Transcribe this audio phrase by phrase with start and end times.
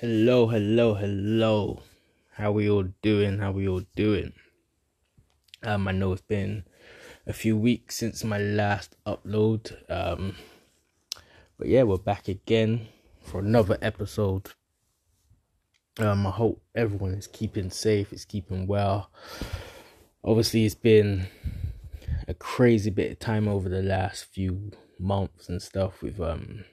[0.00, 1.82] Hello, hello, hello.
[2.30, 3.36] How we all doing?
[3.36, 4.32] How we all doing?
[5.62, 6.64] Um, I know it's been
[7.26, 9.76] a few weeks since my last upload.
[9.90, 10.36] Um,
[11.58, 12.88] but yeah, we're back again
[13.20, 14.52] for another episode.
[15.98, 19.10] Um, I hope everyone is keeping safe, is keeping well.
[20.24, 21.26] Obviously, it's been
[22.26, 26.64] a crazy bit of time over the last few months and stuff with um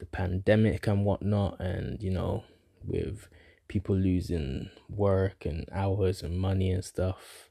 [0.00, 2.42] the pandemic and whatnot, and you know,
[2.86, 3.28] with
[3.68, 7.50] people losing work and hours and money and stuff.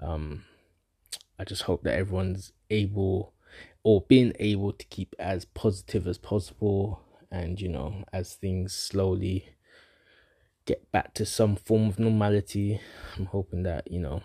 [0.00, 0.44] Um,
[1.38, 3.34] I just hope that everyone's able
[3.82, 9.50] or being able to keep as positive as possible, and you know, as things slowly
[10.64, 12.80] get back to some form of normality,
[13.16, 14.22] I'm hoping that you know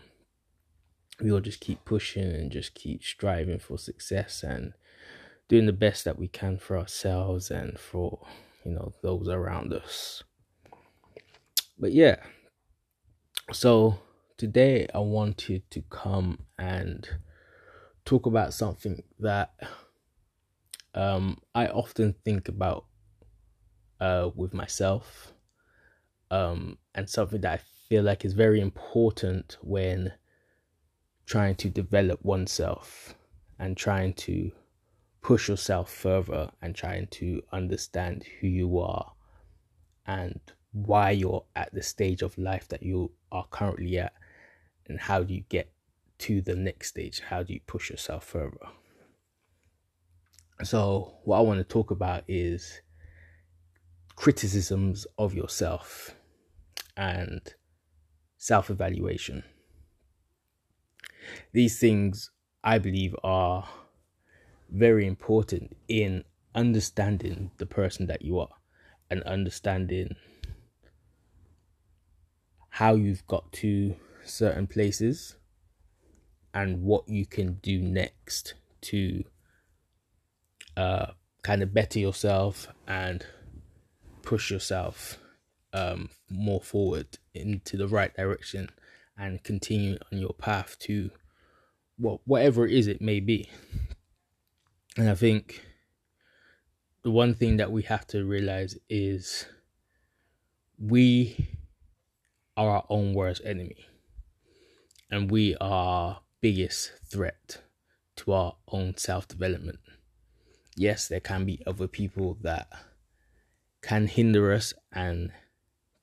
[1.21, 4.73] we all just keep pushing and just keep striving for success and
[5.49, 8.25] doing the best that we can for ourselves and for
[8.63, 10.23] you know those around us
[11.79, 12.17] but yeah.
[13.51, 13.99] So
[14.39, 17.09] today i wanted to come and
[18.05, 19.51] talk about something that
[20.95, 22.85] um i often think about
[23.99, 25.33] uh with myself
[26.31, 30.13] um and something that i feel like is very important when
[31.25, 33.13] trying to develop oneself
[33.59, 34.49] and trying to
[35.21, 39.11] push yourself further and trying to understand who you are
[40.07, 40.39] and
[40.71, 44.13] why you're at the stage of life that you are currently at
[44.87, 45.71] and how do you get
[46.19, 47.21] to the next stage?
[47.21, 48.57] How do you push yourself further?
[50.63, 52.81] So what i want to talk about is
[54.15, 56.15] criticisms of yourself
[56.97, 57.39] and
[58.37, 59.43] self-evaluation.
[61.53, 62.31] These things
[62.63, 63.69] i believe are
[64.69, 68.49] very important in understanding the person that you are
[69.09, 70.15] and understanding
[72.79, 75.35] how you've got to certain places
[76.53, 79.21] and what you can do next to
[80.77, 81.07] uh,
[81.43, 83.25] kind of better yourself and
[84.21, 85.19] push yourself
[85.73, 88.69] um, more forward into the right direction
[89.17, 91.11] and continue on your path to
[91.97, 93.49] what whatever it is it may be.
[94.95, 95.65] And I think
[97.03, 99.47] the one thing that we have to realize is
[100.77, 101.58] we
[102.59, 103.87] are our own worst enemy.
[105.09, 107.61] And we are biggest threat
[108.17, 109.79] to our own self development.
[110.75, 112.67] Yes, there can be other people that
[113.81, 115.31] can hinder us and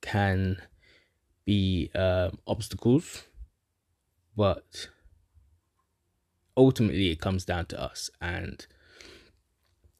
[0.01, 0.57] can
[1.45, 3.23] be um, obstacles,
[4.35, 4.89] but
[6.57, 8.65] ultimately it comes down to us and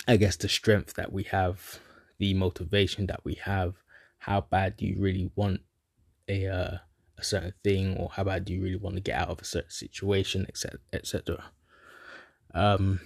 [0.07, 1.79] I guess the strength that we have,
[2.17, 3.75] the motivation that we have.
[4.19, 5.61] How bad do you really want
[6.27, 6.77] a uh,
[7.17, 9.45] a certain thing, or how bad do you really want to get out of a
[9.45, 11.45] certain situation, etc., etc.
[12.53, 13.01] Um,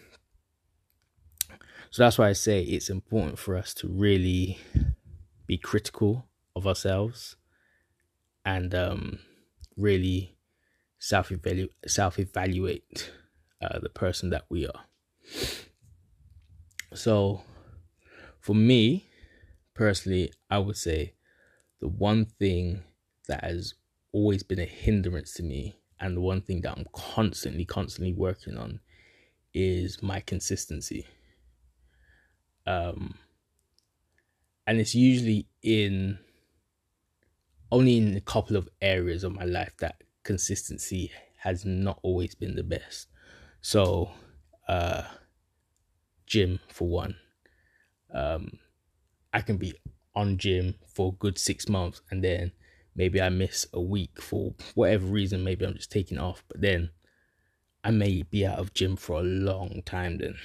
[1.90, 4.58] so that's why I say it's important for us to really
[5.46, 7.36] be critical of ourselves
[8.46, 9.20] and um,
[9.78, 10.38] really
[11.00, 13.12] self evaluate self evaluate
[13.62, 14.86] uh, the person that we are.
[16.94, 17.44] So,
[18.40, 19.08] for me
[19.74, 21.14] personally, I would say
[21.80, 22.84] the one thing
[23.32, 23.74] that has
[24.12, 28.58] always been a hindrance to me, and the one thing that I'm constantly, constantly working
[28.58, 28.82] on
[29.54, 31.08] is my consistency.
[32.66, 33.18] Um,
[34.68, 36.20] and it's usually in
[37.72, 42.56] only in a couple of areas of my life that consistency has not always been
[42.56, 43.08] the best.
[43.62, 44.12] So,
[44.68, 45.04] uh,
[46.26, 47.16] gym for one.
[48.14, 48.60] Um,
[49.34, 49.74] I can be
[50.16, 52.52] on gym for good six months and then
[52.96, 55.44] maybe I miss a week for whatever reason.
[55.44, 56.92] Maybe I'm just taking off, but then
[57.84, 60.36] I may be out of gym for a long time then.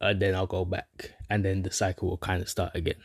[0.00, 3.00] And then I'll go back and then the cycle will kind of start again.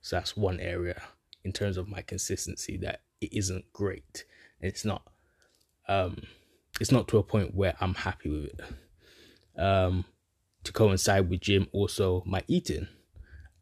[0.00, 1.02] So that's one area
[1.44, 4.24] in terms of my consistency that it isn't great.
[4.60, 5.02] It's not
[5.88, 6.22] um
[6.80, 9.60] it's not to a point where I'm happy with it.
[9.60, 10.04] Um
[10.64, 12.86] to coincide with gym also my eating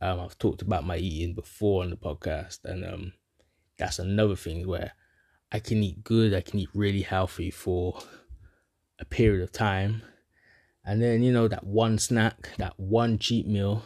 [0.00, 3.12] um i've talked about my eating before on the podcast and um
[3.78, 4.92] that's another thing where
[5.52, 7.98] i can eat good i can eat really healthy for
[8.98, 10.02] a period of time.
[10.84, 13.82] And then you know that one snack that one cheat meal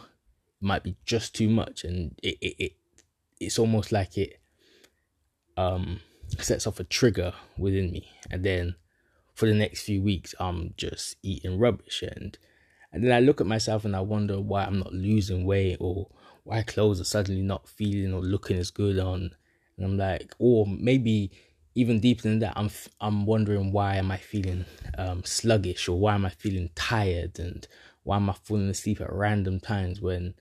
[0.61, 1.83] might be just too much.
[1.83, 2.71] And it, it, it
[3.39, 4.39] it's almost like it
[5.57, 5.99] um
[6.39, 8.09] sets off a trigger within me.
[8.31, 8.75] And then
[9.33, 12.01] for the next few weeks i'm just eating rubbish.
[12.03, 12.37] And
[12.91, 16.09] And then I look at myself and I wonder why I'm not losing weight or
[16.43, 19.31] why clothes are suddenly not feeling or looking as good on.
[19.77, 21.31] And I'm like, or maybe
[21.75, 22.69] even deeper than that, I'm
[23.01, 24.65] I'm wondering why am I feeling
[24.97, 27.67] um, sluggish or why am I feeling tired and
[28.03, 30.35] why am I falling asleep at random times when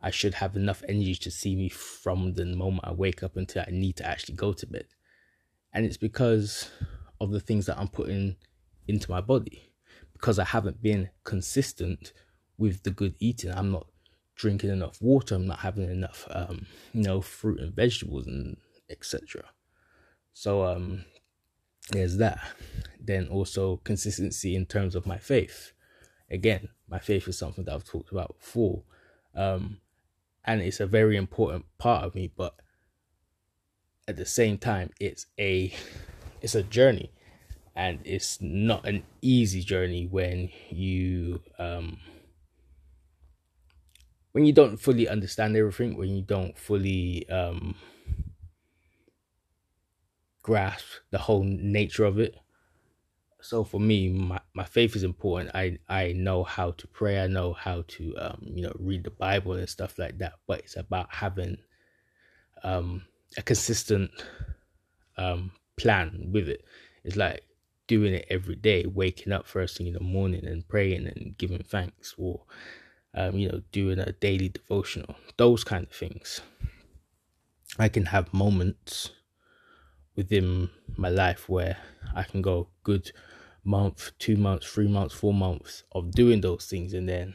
[0.00, 3.64] I should have enough energy to see me from the moment I wake up until
[3.66, 4.86] I need to actually go to bed.
[5.72, 6.70] And it's because
[7.20, 8.36] of the things that I'm putting
[8.88, 9.72] into my body.
[10.12, 12.12] Because I haven't been consistent
[12.58, 13.52] with the good eating.
[13.52, 13.86] I'm not
[14.34, 15.34] drinking enough water.
[15.34, 18.56] I'm not having enough, um, you know, fruit and vegetables and
[18.90, 19.44] etc.
[20.32, 21.04] So um,
[21.90, 22.40] there's that.
[23.00, 25.72] Then also consistency in terms of my faith.
[26.30, 28.82] Again, my faith is something that I've talked about before.
[29.34, 29.78] Um,
[30.44, 32.54] and it's a very important part of me but
[34.08, 35.72] at the same time it's a
[36.40, 37.10] it's a journey
[37.74, 41.98] and it's not an easy journey when you um
[44.32, 47.74] when you don't fully understand everything when you don't fully um
[50.42, 52.34] grasp the whole nature of it.
[53.40, 55.50] So for me my, my faith is important.
[55.54, 57.20] I i know how to pray.
[57.20, 60.34] I know how to um you know read the bible and stuff like that.
[60.46, 61.58] But it's about having
[62.64, 63.02] um
[63.36, 64.10] a consistent
[65.16, 66.64] um plan with it.
[67.04, 67.42] It's like
[67.88, 71.62] doing it every day waking up first thing in the morning and praying and giving
[71.62, 72.42] thanks or
[73.14, 76.40] um you know doing a daily devotional those kind of things
[77.78, 79.10] i can have moments
[80.16, 81.76] within my life where
[82.14, 83.12] i can go good
[83.64, 87.34] month, two months, three months, four months of doing those things, and then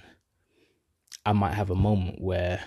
[1.25, 2.63] I might have a moment where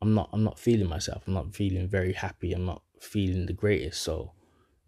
[0.00, 1.24] I'm not I'm not feeling myself.
[1.26, 2.52] I'm not feeling very happy.
[2.52, 4.02] I'm not feeling the greatest.
[4.02, 4.32] So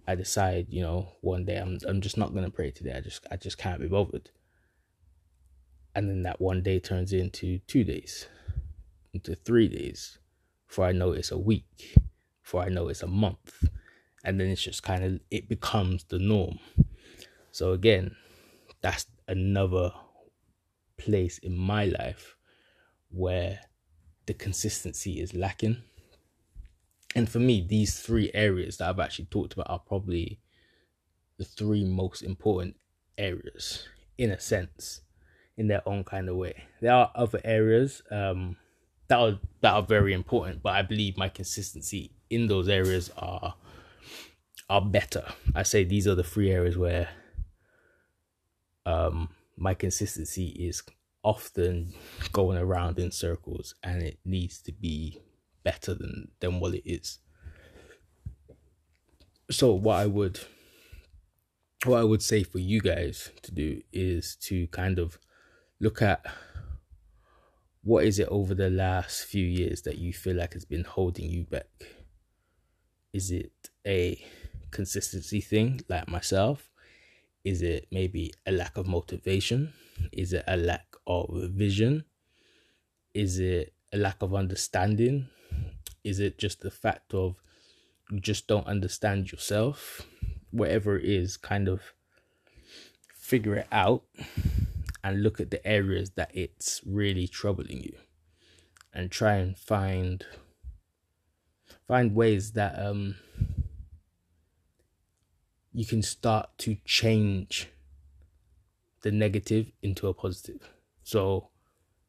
[0.06, 2.94] I decide, you know, one day I'm I'm just not gonna pray today.
[2.94, 4.31] I just I just can't be bothered.
[5.98, 8.28] And then that one day turns into two days,
[9.12, 10.18] into three days,
[10.68, 11.92] before I know it's a week,
[12.40, 13.64] before I know it's a month.
[14.22, 16.60] And then it's just kind of it becomes the norm.
[17.50, 18.14] So again
[18.80, 19.90] that's another
[20.98, 22.36] place in my life
[23.10, 23.58] where
[24.26, 25.78] the consistency is lacking.
[27.16, 30.38] And for me these three areas that i've actually talked about are probably
[31.38, 32.76] the three most important
[33.16, 35.00] areas in a sense
[35.58, 38.56] in their own kind of way there are other areas um,
[39.08, 43.55] that are that are very important but i believe my consistency in those areas are
[44.69, 45.25] are better.
[45.55, 47.08] I say these are the three areas where
[48.84, 50.82] um, my consistency is
[51.22, 51.94] often
[52.32, 55.20] going around in circles and it needs to be
[55.64, 57.19] better than than what it is.
[59.50, 60.40] So what I would
[61.84, 65.19] what I would say for you guys to do is to kind of
[65.80, 66.25] look at
[67.82, 71.30] what is it over the last few years that you feel like has been holding
[71.30, 71.69] you back?
[73.12, 73.52] Is it
[73.86, 74.22] a
[74.70, 76.70] consistency thing, like myself?
[77.44, 79.72] Is it maybe a lack of motivation?
[80.12, 82.04] Is it a lack of vision?
[83.14, 85.28] Is it a lack of understanding?
[86.04, 87.36] Is it just the fact of
[88.10, 90.02] you just don't understand yourself?
[90.50, 91.80] Whatever it is, kind of
[93.14, 94.02] figure it out
[95.08, 97.96] and look at the areas that it's really troubling you
[98.93, 100.26] and try and find
[101.87, 103.16] find ways that um
[105.73, 107.68] you can start to change
[109.02, 110.68] the negative into a positive.
[111.04, 111.50] So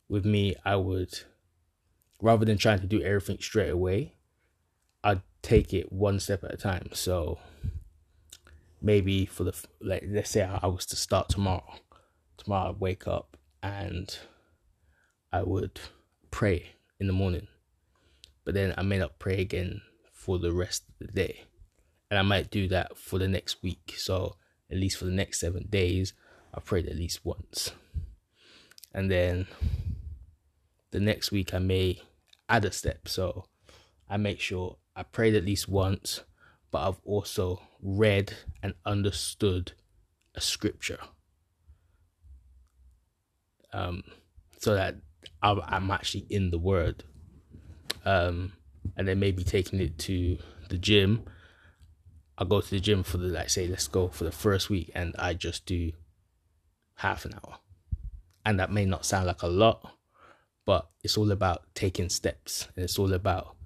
[0.08, 1.20] with me, I would
[2.22, 4.16] rather than trying to do everything straight away,
[5.04, 6.90] I'd take it one step at a time.
[6.94, 7.40] So
[8.82, 11.76] maybe for the like let's say I was to start tomorrow.
[12.50, 14.18] Tomorrow I'd wake up and
[15.32, 15.80] I would
[16.32, 17.48] pray in the morning.
[18.44, 21.44] But then I may not pray again for the rest of the day
[22.10, 23.94] and I might do that for the next week.
[23.98, 24.36] So
[24.72, 26.14] at least for the next seven days,
[26.52, 27.72] I prayed at least once,
[28.96, 29.46] and then
[30.90, 32.02] the next week I may
[32.50, 33.08] add a step.
[33.08, 33.46] So
[34.10, 36.22] I make sure I prayed at least once,
[36.72, 39.74] but I've also read and understood
[40.34, 40.98] a scripture.
[43.74, 44.04] Um,
[44.58, 44.96] so that
[45.42, 47.04] I'm actually in the word.
[48.06, 48.54] Um,
[48.98, 50.38] and then maybe taking it to
[50.70, 51.26] the gym
[52.40, 54.90] I go to the gym for the like say let's go for the first week
[54.96, 55.92] and I just do
[56.96, 57.58] half an hour.
[58.46, 59.98] And that may not sound like a lot,
[60.66, 63.58] but it's all about taking steps and it's all about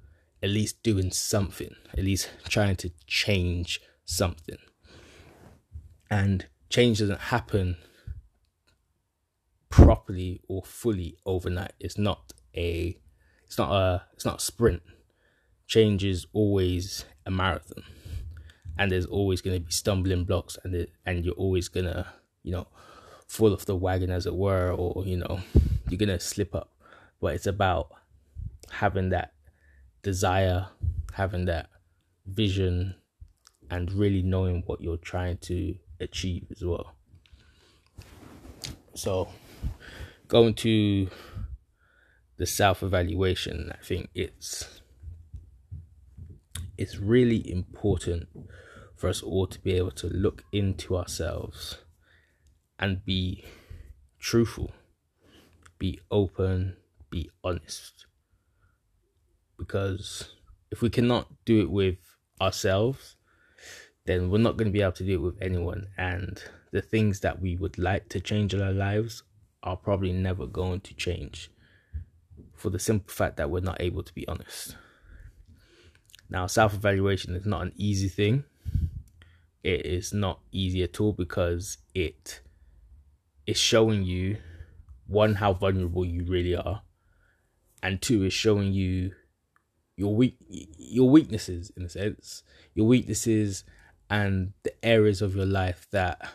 [0.41, 4.57] at least doing something, at least trying to change something.
[6.09, 7.77] And change doesn't happen
[9.73, 11.73] properly or fully overnight.
[11.79, 12.95] It's not a
[13.45, 14.83] it's not a it's not a sprint.
[15.65, 17.83] Change is always a marathon.
[18.77, 22.05] And there's always going to be stumbling blocks and it, and you're always going to,
[22.43, 22.67] you know,
[23.27, 25.39] fall off the wagon as it were or you know,
[25.89, 26.71] you're going to slip up.
[27.19, 27.89] But it's about
[28.69, 29.33] having that
[30.03, 30.67] desire,
[31.13, 31.69] having that
[32.27, 32.93] vision
[33.71, 36.93] and really knowing what you're trying to achieve as well.
[38.93, 39.29] So,
[40.27, 41.09] going to
[42.37, 44.81] the self evaluation, I think it's
[46.77, 48.27] it's really important
[48.95, 51.77] for us all to be able to look into ourselves
[52.79, 53.45] and be
[54.19, 54.71] truthful,
[55.77, 56.77] be open,
[57.09, 58.05] be honest.
[59.57, 60.33] Because
[60.71, 61.97] if we cannot do it with
[62.41, 63.15] ourselves,
[64.05, 65.87] then we're not going to be able to do it with anyone.
[65.97, 66.41] And
[66.71, 69.23] the things that we would like to change in our lives
[69.63, 71.49] are probably never going to change
[72.53, 74.75] for the simple fact that we're not able to be honest.
[76.29, 78.43] Now, self evaluation is not an easy thing.
[79.63, 82.41] It is not easy at all because it
[83.47, 84.37] is showing you
[85.07, 86.81] one, how vulnerable you really are,
[87.81, 89.11] and two, is showing you
[89.95, 90.37] your weak
[90.77, 92.43] your weaknesses in a sense,
[92.73, 93.63] your weaknesses
[94.09, 96.33] and the areas of your life that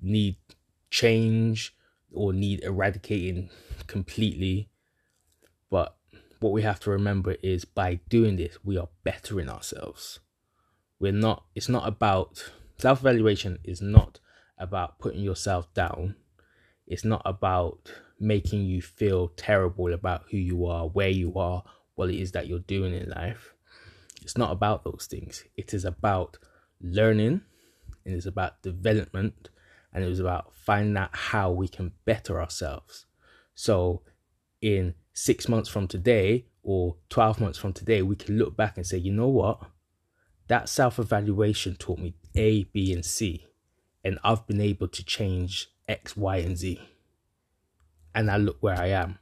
[0.00, 0.36] need
[0.90, 1.74] change
[2.12, 3.50] or need eradicating
[3.86, 4.68] completely.
[5.70, 5.96] But
[6.40, 10.20] what we have to remember is by doing this, we are bettering ourselves.
[11.00, 14.20] We're not, it's not about self evaluation, is not
[14.58, 16.16] about putting yourself down.
[16.86, 21.62] It's not about making you feel terrible about who you are, where you are,
[21.94, 23.54] what it is that you're doing in life.
[24.22, 25.44] It's not about those things.
[25.56, 26.38] It is about
[26.80, 27.42] learning,
[28.04, 29.50] and it is about development,
[29.92, 33.06] and it was about finding out how we can better ourselves.
[33.54, 34.02] So,
[34.60, 38.86] in six months from today or 12 months from today, we can look back and
[38.86, 39.60] say, you know what?
[40.48, 43.46] That self evaluation taught me A, B, and C.
[44.04, 46.80] And I've been able to change X, Y, and Z.
[48.14, 49.18] And now look where I am.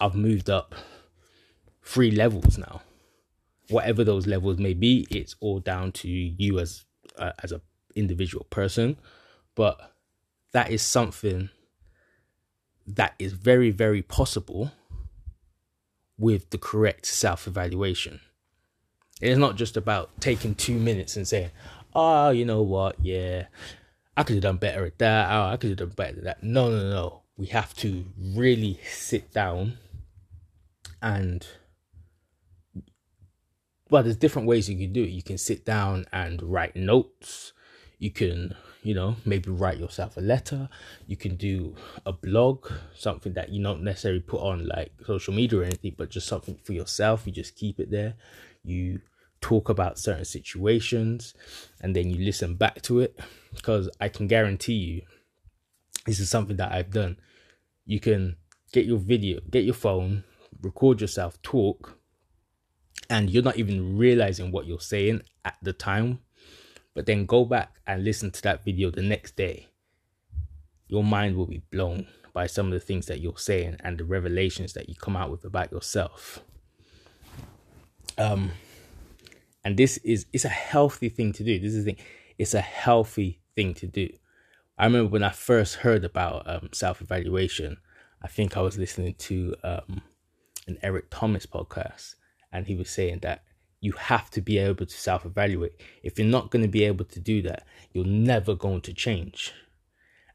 [0.00, 0.74] I've moved up
[1.82, 2.82] three levels now.
[3.68, 6.84] Whatever those levels may be, it's all down to you as
[7.18, 7.60] uh, as a
[7.94, 8.96] individual person.
[9.54, 9.80] But
[10.52, 11.50] that is something
[12.86, 14.72] that is very, very possible
[16.18, 18.20] with the correct self evaluation.
[19.20, 21.50] It's not just about taking two minutes and saying,
[21.94, 23.46] oh, you know what, yeah,
[24.16, 26.42] I could have done better at that, oh, I could have done better at that.
[26.42, 27.22] No, no, no.
[27.36, 29.78] We have to really sit down
[31.02, 31.46] and
[33.90, 35.10] well, there's different ways you can do it.
[35.10, 37.52] You can sit down and write notes.
[37.98, 40.68] You can you know, maybe write yourself a letter.
[41.08, 41.74] You can do
[42.06, 46.08] a blog, something that you don't necessarily put on like social media or anything, but
[46.08, 47.26] just something for yourself.
[47.26, 48.14] You just keep it there.
[48.62, 49.00] You
[49.40, 51.34] talk about certain situations
[51.80, 53.18] and then you listen back to it
[53.56, 55.02] because I can guarantee you
[56.06, 57.16] this is something that I've done.
[57.86, 58.36] You can
[58.72, 60.22] get your video, get your phone,
[60.62, 61.98] record yourself, talk,
[63.10, 66.20] and you're not even realizing what you're saying at the time
[66.96, 69.68] but then go back and listen to that video the next day.
[70.88, 74.04] Your mind will be blown by some of the things that you're saying and the
[74.04, 76.40] revelations that you come out with about yourself.
[78.16, 78.52] Um,
[79.62, 81.58] and this is it's a healthy thing to do.
[81.58, 82.04] This is the thing.
[82.38, 84.08] It's a healthy thing to do.
[84.78, 87.76] I remember when I first heard about um, self evaluation.
[88.22, 90.00] I think I was listening to um,
[90.66, 92.14] an Eric Thomas podcast,
[92.50, 93.42] and he was saying that
[93.80, 95.80] you have to be able to self evaluate.
[96.02, 99.52] If you're not going to be able to do that, you're never going to change.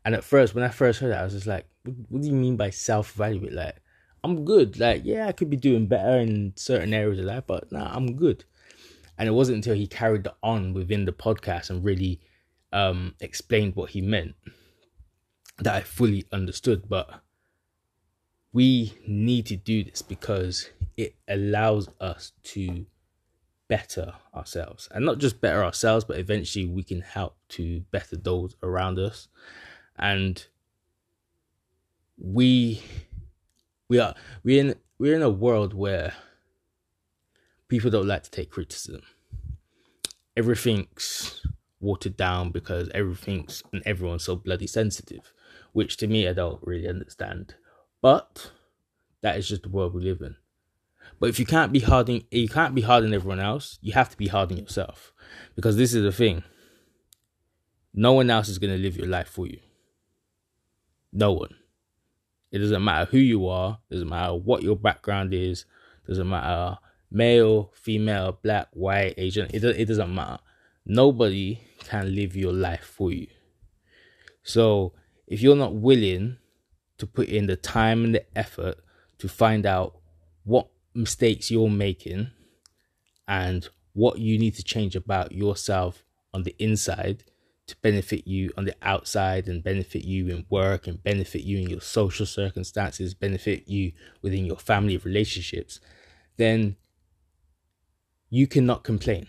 [0.04, 2.34] And at first, when I first heard that, I was just like, what, do you
[2.34, 3.54] mean by self evaluate?
[3.54, 3.76] Like,
[4.24, 4.80] I'm good.
[4.80, 8.16] Like, yeah, I could be doing better in certain areas of life, but nah, I'm
[8.16, 8.46] good.
[9.18, 12.20] And it wasn't until he carried on within the podcast and really
[12.72, 14.36] um, explained what he meant
[15.60, 16.88] that I fully understood.
[16.90, 17.22] But
[18.54, 22.86] we need to do this because it allows us to
[23.72, 24.90] better ourselves.
[24.92, 29.30] And not just better ourselves but eventually we can help to better those around us.
[29.98, 30.46] And
[32.18, 32.84] we
[33.88, 34.14] we are
[34.44, 36.12] we're in we're in a world where
[37.70, 39.04] people don't like to take criticism.
[40.36, 41.42] Everything's
[41.80, 45.34] watered down because everything's and everyone's so bloody sensitive
[45.72, 47.56] which to me i don't really understand.
[48.02, 48.52] But
[49.22, 50.36] that is just the world we live in
[51.20, 53.94] but if you can't be hard on you can't be hard on everyone else, you
[53.94, 55.14] have to be hard on yourself.
[55.56, 56.44] Because this is the thing.
[57.94, 59.60] No one else is gonna live your life for you.
[61.12, 61.56] No one.
[62.52, 65.66] It doesn't matter who you are, it doesn't matter what your background is,
[66.08, 66.78] doesn't matter
[67.12, 70.40] male, female, black, white, Asian, it, it doesn't matter.
[70.86, 73.28] Nobody can live your life for you.
[74.44, 74.94] So
[75.28, 76.38] if you're not willing
[76.98, 78.78] to put in the time and the effort
[79.20, 79.98] to find out
[80.44, 82.32] what mistakes you're making
[83.28, 87.24] and what you need to change about yourself on the inside
[87.68, 91.70] to benefit you on the outside and benefit you in work and benefit you in
[91.70, 95.80] your social circumstances, benefit you within your family relationships,
[96.38, 96.76] then
[98.30, 99.28] you cannot complain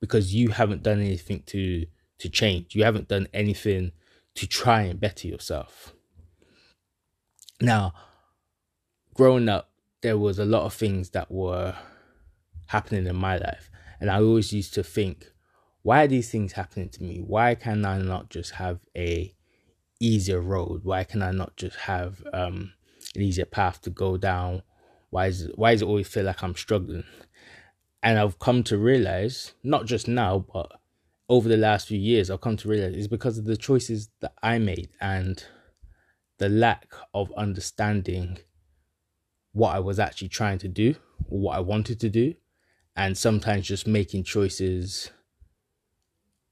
[0.00, 1.86] because you haven't done anything to
[2.18, 2.74] to change.
[2.74, 3.92] You haven't done anything
[4.34, 5.94] to try and better yourself.
[7.60, 7.94] Now,
[9.14, 9.69] growing up,
[10.02, 11.74] there was a lot of things that were
[12.66, 15.26] happening in my life, and I always used to think,
[15.82, 17.22] why are these things happening to me?
[17.26, 19.34] Why can I not just have a
[19.98, 20.84] easier road?
[20.84, 22.72] Why can I not just have um,
[23.14, 24.62] an easier path to go down?
[25.10, 27.04] Why is it, why does it always feel like I'm struggling?
[28.02, 30.70] And I've come to realize, not just now, but
[31.28, 34.32] over the last few years, I've come to realize it's because of the choices that
[34.42, 35.42] I made and
[36.38, 38.38] the lack of understanding
[39.52, 40.94] what I was actually trying to do
[41.28, 42.34] or what I wanted to do,
[42.96, 45.10] and sometimes just making choices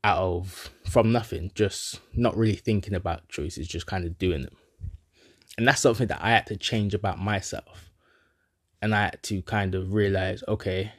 [0.05, 4.57] out of from nothing, just not really thinking about choices, just kind of doing them.
[5.57, 7.91] And that's something that I had to change about myself.
[8.81, 10.93] And I had to kind of realize, okay,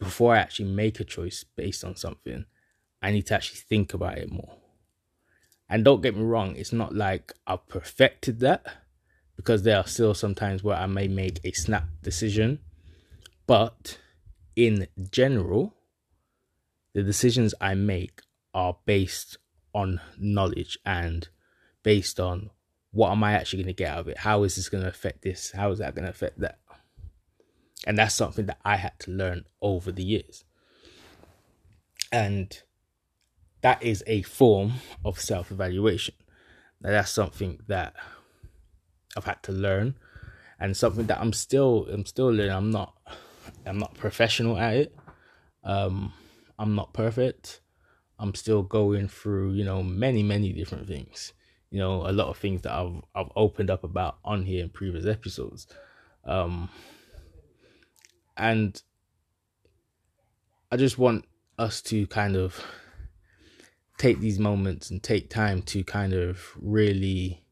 [0.00, 2.44] before I actually make a choice based on something,
[3.00, 4.56] I need to actually think about it more.
[5.68, 8.66] And don't get me wrong, it's not like I've perfected that
[9.40, 12.58] because there are still sometimes where I may make a snap decision.
[13.46, 13.98] But
[14.54, 15.74] in general,
[16.92, 18.20] the decisions I make
[18.52, 19.38] are based
[19.72, 21.26] on knowledge and
[21.82, 22.50] based on
[22.90, 24.18] what am I actually going to get out of it?
[24.18, 25.52] How is this going to affect this?
[25.52, 26.58] How is that going to affect that?
[27.86, 30.44] And that's something that I had to learn over the years.
[32.12, 32.60] And
[33.62, 36.14] that is a form of self evaluation.
[36.82, 37.94] Now, that's something that
[39.16, 39.96] I've had to learn
[40.58, 42.52] and something that I'm still I'm still learning.
[42.52, 42.94] I'm not
[43.66, 44.96] I'm not professional at it.
[45.64, 46.12] Um
[46.58, 47.60] I'm not perfect.
[48.18, 51.32] I'm still going through, you know, many, many different things.
[51.70, 54.70] You know, a lot of things that I've I've opened up about on here in
[54.70, 55.66] previous episodes.
[56.24, 56.68] Um
[58.36, 58.82] and
[60.72, 61.24] I just want
[61.58, 62.64] us to kind of
[63.98, 67.44] take these moments and take time to kind of really,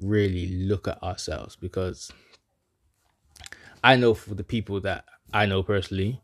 [0.00, 2.10] really look at ourselves because
[3.82, 6.20] I know for the people that I know personally,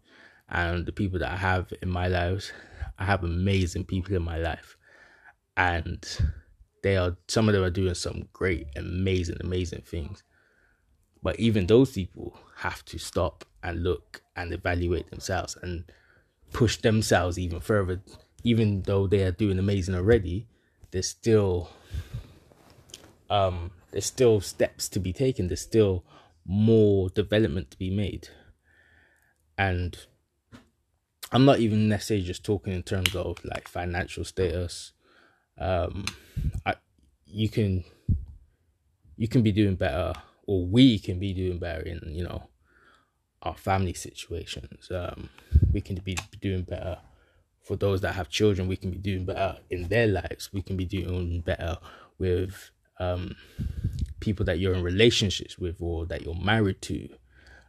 [0.48, 2.52] and the people that I have in my lives,
[2.98, 4.76] I have amazing people in my life,
[5.56, 6.06] and
[6.82, 10.22] they are some of them are doing some great, amazing, amazing things.
[11.22, 15.84] But even those people have to stop and look and evaluate themselves and
[16.52, 18.00] push themselves even further.
[18.44, 20.46] Even though they are doing amazing already,
[20.92, 21.70] there's still
[23.30, 25.48] um there's still steps to be taken.
[25.48, 26.04] There's still
[26.44, 28.28] more development to be made.
[29.56, 29.96] And
[31.32, 34.92] I'm not even necessarily just talking in terms of like financial status.
[35.58, 36.04] Um,
[36.64, 36.74] I,
[37.24, 37.84] you can
[39.16, 40.12] you can be doing better,
[40.46, 42.48] or we can be doing better in you know
[43.42, 44.90] our family situations.
[44.90, 45.30] Um,
[45.72, 46.98] we can be doing better
[47.62, 48.68] for those that have children.
[48.68, 50.52] We can be doing better in their lives.
[50.52, 51.78] We can be doing better
[52.18, 53.36] with um,
[54.20, 57.08] people that you're in relationships with or that you're married to.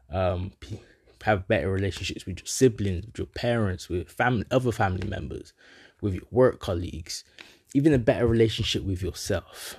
[0.09, 0.51] Um,
[1.23, 5.53] have better relationships with your siblings, with your parents, with family, other family members,
[6.01, 7.23] with your work colleagues,
[7.73, 9.75] even a better relationship with yourself.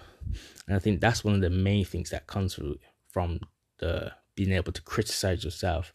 [0.67, 2.59] And I think that's one of the main things that comes
[3.11, 3.41] from
[3.79, 5.93] the being able to criticize yourself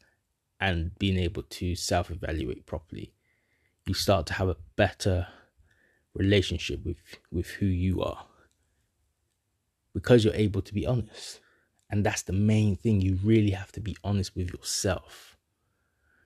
[0.59, 3.13] and being able to self evaluate properly.
[3.85, 5.27] You start to have a better
[6.13, 6.97] relationship with,
[7.31, 8.25] with who you are
[9.93, 11.39] because you're able to be honest.
[11.89, 13.01] And that's the main thing.
[13.01, 15.37] You really have to be honest with yourself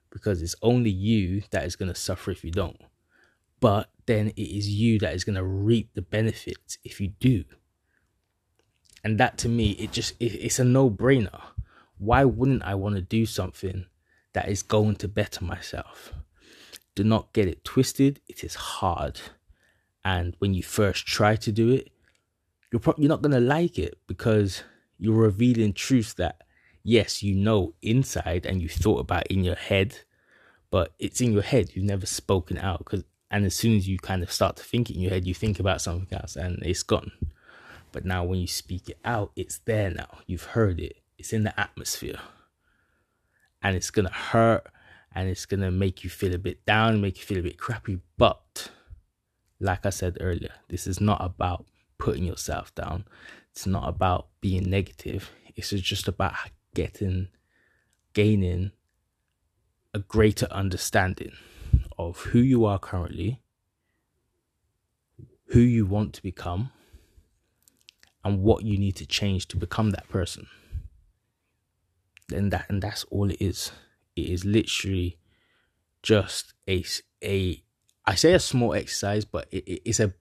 [0.09, 2.81] because it's only you that is going to suffer if you don't.
[3.59, 7.43] But then it is you that is going to reap the benefits if you do.
[9.03, 11.41] And that to me, it just it, it's a no brainer.
[11.97, 13.85] Why wouldn't I want to do something
[14.33, 16.13] that is going to better myself?
[16.95, 18.21] Do not get it twisted.
[18.27, 19.19] It is hard,
[20.03, 21.91] and when you first try to do it,
[22.71, 24.63] you're pro- you're not gonna like it because
[24.97, 26.41] you're revealing truths that
[26.87, 29.99] yes, you know inside and you thought about in your head,
[30.71, 31.69] but it's in your head.
[31.73, 34.89] You've never spoken out because, and as soon as you kind of start to think
[34.89, 37.11] it in your head, you think about something else and it's gone.
[37.91, 40.19] But now when you speak it out, it's there now.
[40.27, 40.95] You've heard it.
[41.17, 42.19] It's in the atmosphere.
[43.61, 44.67] And it's gonna hurt
[45.13, 47.99] and it's gonna make you feel a bit down, make you feel a bit crappy.
[48.17, 48.71] But
[49.59, 51.65] like I said earlier, this is not about
[51.97, 53.05] putting yourself down.
[53.51, 55.31] It's not about being negative.
[55.55, 56.33] It's just about
[56.73, 57.29] getting
[58.13, 58.71] gaining
[59.93, 61.31] a greater understanding
[61.97, 63.41] of who you are currently,
[65.47, 66.71] who you want to become,
[68.23, 70.47] and what you need to change to become that person.
[72.31, 73.71] And that and that's all it is.
[74.15, 75.17] It is literally
[76.03, 76.83] just a
[77.23, 77.63] a
[78.05, 80.13] I say a small exercise, but it, it, it's a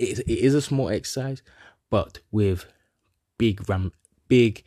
[0.00, 1.42] it, it is a small exercise,
[1.90, 2.66] but with
[3.38, 3.92] big ram
[4.28, 4.64] big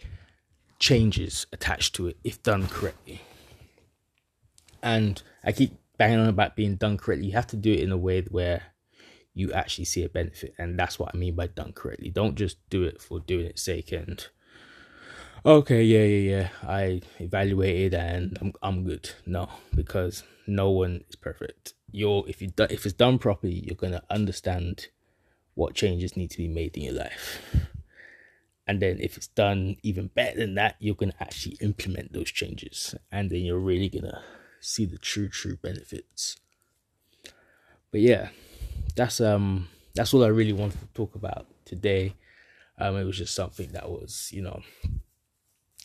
[0.79, 3.21] changes attached to it if done correctly.
[4.81, 7.27] And I keep banging on about being done correctly.
[7.27, 8.63] You have to do it in a way where
[9.33, 10.53] you actually see a benefit.
[10.57, 12.09] And that's what I mean by done correctly.
[12.09, 14.25] Don't just do it for doing its sake and
[15.45, 16.49] okay, yeah, yeah, yeah.
[16.67, 19.09] I evaluated and I'm I'm good.
[19.25, 21.73] No, because no one is perfect.
[21.91, 24.89] You're if you do, if it's done properly, you're gonna understand
[25.55, 27.41] what changes need to be made in your life.
[28.65, 32.95] And then if it's done even better than that, you're gonna actually implement those changes.
[33.11, 34.23] And then you're really gonna
[34.61, 36.37] see the true, true benefits.
[37.91, 38.29] But yeah,
[38.95, 42.15] that's um that's all I really wanted to talk about today.
[42.79, 44.61] Um, it was just something that was, you know,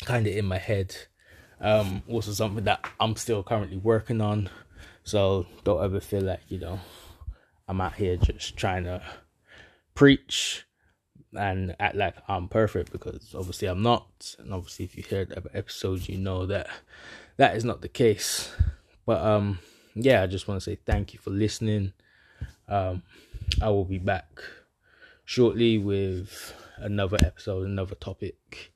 [0.04, 0.96] kind of in my head.
[1.60, 4.48] Um, also something that I'm still currently working on.
[5.02, 6.80] So don't ever feel like, you know,
[7.66, 9.02] I'm out here just trying to
[9.98, 10.64] preach
[11.34, 14.36] and act like I'm perfect because obviously I'm not.
[14.38, 16.68] And obviously if you heard other episodes you know that
[17.36, 18.52] that is not the case.
[19.04, 19.58] But um
[19.96, 21.92] yeah, I just want to say thank you for listening.
[22.68, 23.02] Um,
[23.60, 24.40] I will be back
[25.24, 28.72] shortly with another episode, another topic.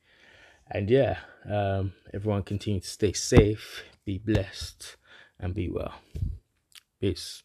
[0.69, 4.97] And yeah, um, everyone continue to stay safe, be blessed,
[5.39, 5.95] and be well.
[7.01, 7.45] Peace.